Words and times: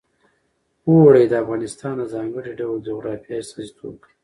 اوړي 0.87 1.23
د 1.27 1.33
افغانستان 1.43 1.93
د 1.99 2.03
ځانګړي 2.13 2.51
ډول 2.59 2.77
جغرافیه 2.87 3.35
استازیتوب 3.41 3.93
کوي. 4.01 4.13